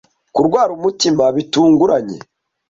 kurwara 0.35 0.71
umutima 0.77 1.23
bitunguranye 1.35 2.17